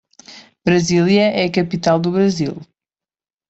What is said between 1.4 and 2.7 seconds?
a capital do Brasil.